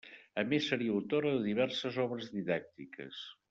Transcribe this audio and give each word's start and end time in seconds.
A 0.43 0.45
més 0.53 0.69
seria 0.71 0.95
autora 0.95 1.35
de 1.35 1.43
diverses 1.49 2.01
obres 2.07 2.33
didàctiques. 2.41 3.25